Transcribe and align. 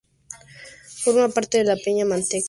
Forma 1.03 1.29
parte 1.29 1.59
del 1.63 1.79
Peña 1.79 2.05
Manteca-Genestaza. 2.05 2.39